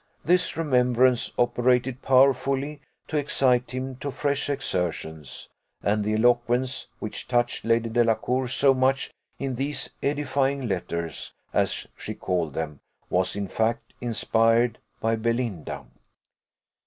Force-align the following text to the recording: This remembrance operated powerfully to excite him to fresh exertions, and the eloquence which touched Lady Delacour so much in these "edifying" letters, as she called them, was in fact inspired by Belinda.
This 0.25 0.57
remembrance 0.57 1.31
operated 1.37 2.01
powerfully 2.01 2.81
to 3.07 3.17
excite 3.17 3.69
him 3.69 3.97
to 3.97 4.09
fresh 4.09 4.49
exertions, 4.49 5.49
and 5.83 6.03
the 6.03 6.15
eloquence 6.15 6.87
which 6.97 7.27
touched 7.27 7.65
Lady 7.65 7.87
Delacour 7.87 8.47
so 8.47 8.73
much 8.73 9.11
in 9.37 9.57
these 9.57 9.91
"edifying" 10.01 10.67
letters, 10.67 11.33
as 11.53 11.85
she 11.95 12.15
called 12.15 12.55
them, 12.55 12.79
was 13.11 13.35
in 13.35 13.47
fact 13.47 13.93
inspired 14.01 14.79
by 15.01 15.15
Belinda. 15.15 15.85